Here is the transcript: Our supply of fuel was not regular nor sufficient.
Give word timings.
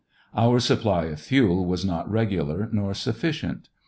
Our 0.35 0.59
supply 0.59 1.03
of 1.03 1.19
fuel 1.21 1.63
was 1.63 1.85
not 1.85 2.09
regular 2.09 2.67
nor 2.71 2.95
sufficient. 2.95 3.69